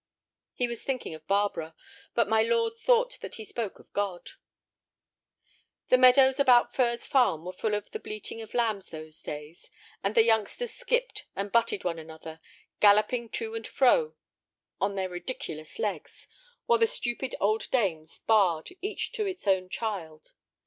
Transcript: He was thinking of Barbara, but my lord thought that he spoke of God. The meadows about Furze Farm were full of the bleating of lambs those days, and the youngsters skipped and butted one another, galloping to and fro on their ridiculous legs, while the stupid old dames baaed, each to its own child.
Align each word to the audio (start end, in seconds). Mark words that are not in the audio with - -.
He 0.55 0.67
was 0.67 0.83
thinking 0.83 1.13
of 1.13 1.27
Barbara, 1.27 1.75
but 2.15 2.27
my 2.27 2.41
lord 2.41 2.75
thought 2.75 3.19
that 3.19 3.35
he 3.35 3.43
spoke 3.45 3.77
of 3.77 3.93
God. 3.93 4.31
The 5.89 5.97
meadows 5.99 6.39
about 6.39 6.73
Furze 6.73 7.05
Farm 7.05 7.45
were 7.45 7.53
full 7.53 7.75
of 7.75 7.91
the 7.91 7.99
bleating 7.99 8.41
of 8.41 8.55
lambs 8.55 8.87
those 8.87 9.21
days, 9.21 9.69
and 10.03 10.15
the 10.15 10.23
youngsters 10.25 10.71
skipped 10.73 11.27
and 11.35 11.51
butted 11.51 11.83
one 11.83 11.99
another, 11.99 12.39
galloping 12.79 13.29
to 13.29 13.53
and 13.53 13.67
fro 13.67 14.15
on 14.79 14.95
their 14.95 15.07
ridiculous 15.07 15.77
legs, 15.77 16.27
while 16.65 16.79
the 16.79 16.87
stupid 16.87 17.35
old 17.39 17.69
dames 17.69 18.21
baaed, 18.27 18.75
each 18.81 19.11
to 19.11 19.27
its 19.27 19.45
own 19.45 19.69
child. 19.69 20.31